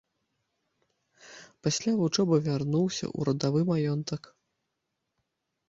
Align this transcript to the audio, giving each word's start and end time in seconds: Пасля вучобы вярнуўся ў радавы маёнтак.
Пасля 1.67 1.91
вучобы 1.99 2.35
вярнуўся 2.49 3.05
ў 3.17 3.31
радавы 3.31 3.61
маёнтак. 3.71 4.23